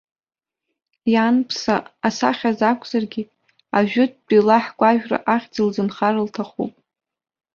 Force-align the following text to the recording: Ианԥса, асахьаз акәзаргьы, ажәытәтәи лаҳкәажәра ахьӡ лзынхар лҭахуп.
Ианԥса, 1.13 1.75
асахьаз 2.07 2.59
акәзаргьы, 2.71 3.23
ажәытәтәи 3.77 4.45
лаҳкәажәра 4.47 5.19
ахьӡ 5.33 5.55
лзынхар 5.67 6.15
лҭахуп. 6.25 6.73